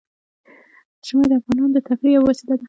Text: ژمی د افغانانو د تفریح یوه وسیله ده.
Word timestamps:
ژمی 1.07 1.25
د 1.29 1.33
افغانانو 1.39 1.73
د 1.75 1.79
تفریح 1.87 2.13
یوه 2.15 2.25
وسیله 2.29 2.53
ده. 2.57 2.59